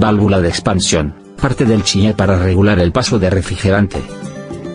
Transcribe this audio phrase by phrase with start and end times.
[0.00, 3.98] Válvula de expansión, parte del chiller para regular el paso de refrigerante.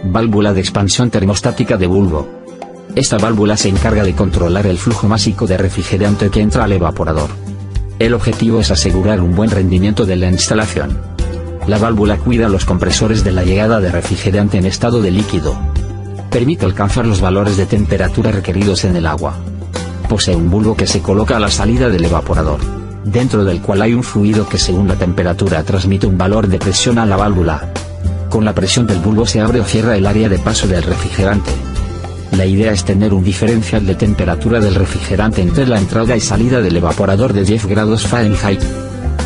[0.03, 2.29] Válvula de expansión termostática de bulbo.
[2.93, 7.31] Esta válvula se encarga de controlar el flujo másico de refrigerante que entra al evaporador.
[7.97, 10.95] El objetivo es asegurar un buen rendimiento de la instalación.
[11.65, 15.57] La válvula cuida los compresores de la llegada de refrigerante en estado de líquido.
[16.29, 19.33] Permite alcanzar los valores de temperatura requeridos en el agua.
[20.07, 22.59] Posee un bulbo que se coloca a la salida del evaporador,
[23.05, 26.97] dentro del cual hay un fluido que según la temperatura transmite un valor de presión
[26.97, 27.71] a la válvula.
[28.29, 31.51] Con la presión del bulbo se abre o cierra el área de paso del refrigerante.
[32.31, 36.59] La idea es tener un diferencial de temperatura del refrigerante entre la entrada y salida
[36.59, 38.61] del evaporador de 10 grados Fahrenheit.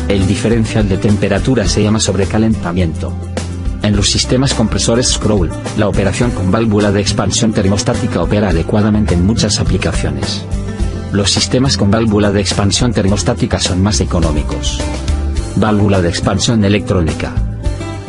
[0.06, 3.12] El diferencial de temperatura se llama sobrecalentamiento.
[3.82, 9.24] En los sistemas compresores Scroll, la operación con válvula de expansión termostática opera adecuadamente en
[9.24, 10.44] muchas aplicaciones.
[11.12, 14.80] Los sistemas con válvula de expansión termostática son más económicos.
[15.56, 17.32] Válvula de expansión electrónica.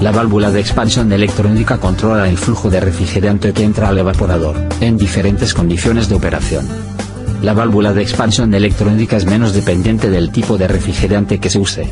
[0.02, 4.98] La válvula de expansión electrónica controla el flujo de refrigerante que entra al evaporador, en
[4.98, 6.68] diferentes condiciones de operación.
[7.42, 11.88] La válvula de expansión electrónica es menos dependiente del tipo de refrigerante que se use.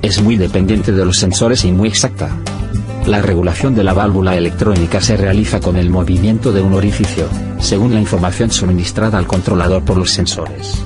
[0.00, 2.30] Es muy dependiente de los sensores y muy exacta.
[3.08, 7.26] La regulación de la válvula electrónica se realiza con el movimiento de un orificio,
[7.58, 10.84] según la información suministrada al controlador por los sensores.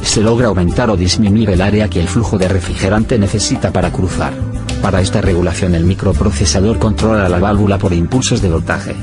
[0.00, 4.32] Se logra aumentar o disminuir el área que el flujo de refrigerante necesita para cruzar.
[4.80, 8.96] Para esta regulación el microprocesador controla la válvula por impulsos de voltaje.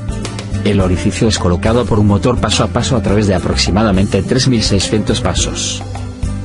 [0.66, 5.22] El orificio es colocado por un motor paso a paso a través de aproximadamente 3600
[5.22, 5.84] pasos.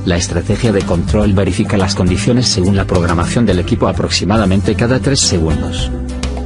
[0.05, 5.19] La estrategia de control verifica las condiciones según la programación del equipo aproximadamente cada 3
[5.19, 5.89] segundos.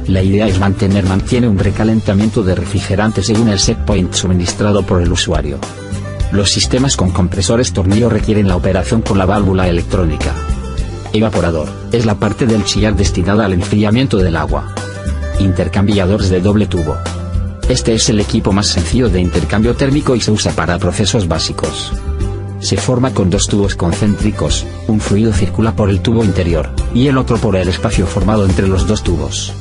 [0.08, 5.02] La idea es mantener mantiene un recalentamiento de refrigerante según el set point suministrado por
[5.02, 5.58] el usuario.
[6.32, 10.32] Los sistemas con compresores tornillo requieren la operación con la válvula electrónica.
[11.12, 14.74] Evaporador, es la parte del chillar destinada al enfriamiento del agua.
[15.40, 16.96] Intercambiadores de doble tubo.
[17.68, 21.92] Este es el equipo más sencillo de intercambio térmico y se usa para procesos básicos.
[22.60, 27.18] Se forma con dos tubos concéntricos, un fluido circula por el tubo interior, y el
[27.18, 29.52] otro por el espacio formado entre los dos tubos.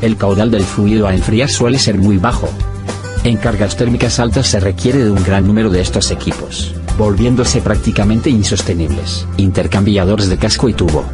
[0.00, 2.48] El caudal del fluido a enfriar suele ser muy bajo.
[3.22, 8.30] En cargas térmicas altas se requiere de un gran número de estos equipos, volviéndose prácticamente
[8.30, 9.26] insostenibles.
[9.36, 11.04] Intercambiadores de casco y tubo.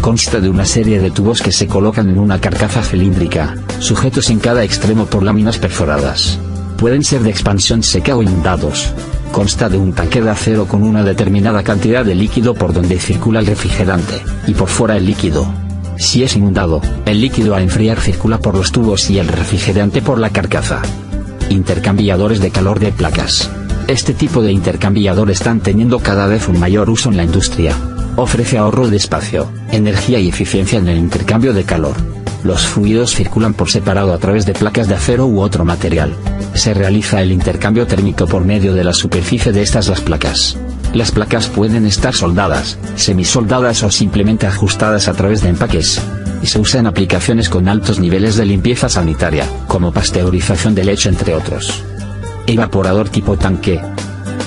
[0.00, 4.38] Consta de una serie de tubos que se colocan en una carcasa cilíndrica, sujetos en
[4.38, 6.38] cada extremo por láminas perforadas.
[6.78, 8.90] Pueden ser de expansión seca o inundados,
[9.32, 13.40] consta de un tanque de acero con una determinada cantidad de líquido por donde circula
[13.40, 15.63] el refrigerante, y por fuera el líquido.
[15.96, 20.18] Si es inundado, el líquido a enfriar circula por los tubos y el refrigerante por
[20.18, 20.82] la carcasa.
[21.50, 23.50] Intercambiadores de calor de placas.
[23.86, 27.76] Este tipo de intercambiador están teniendo cada vez un mayor uso en la industria.
[28.16, 31.94] Ofrece ahorro de espacio, energía y eficiencia en el intercambio de calor.
[32.44, 36.14] Los fluidos circulan por separado a través de placas de acero u otro material.
[36.54, 40.56] Se realiza el intercambio térmico por medio de la superficie de estas las placas.
[40.94, 46.00] Las placas pueden estar soldadas, semisoldadas o simplemente ajustadas a través de empaques.
[46.40, 51.08] Y se usa en aplicaciones con altos niveles de limpieza sanitaria, como pasteurización de leche
[51.08, 51.82] entre otros.
[52.46, 53.80] Evaporador tipo tanque.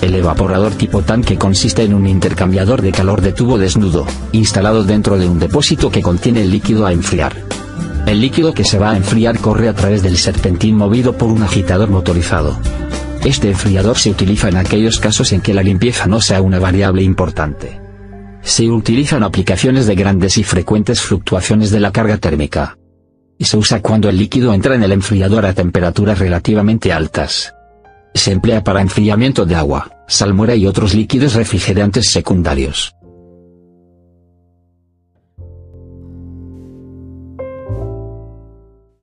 [0.02, 5.18] El evaporador tipo tanque consiste en un intercambiador de calor de tubo desnudo, instalado dentro
[5.18, 7.36] de un depósito que contiene el líquido a enfriar.
[8.06, 11.44] El líquido que se va a enfriar corre a través del serpentín movido por un
[11.44, 12.58] agitador motorizado.
[13.28, 17.04] Este enfriador se utiliza en aquellos casos en que la limpieza no sea una variable
[17.04, 17.78] importante.
[18.42, 22.78] Se utiliza en aplicaciones de grandes y frecuentes fluctuaciones de la carga térmica.
[23.38, 27.54] Y se usa cuando el líquido entra en el enfriador a temperaturas relativamente altas.
[28.14, 32.96] Se emplea para enfriamiento de agua, salmuera y otros líquidos refrigerantes secundarios.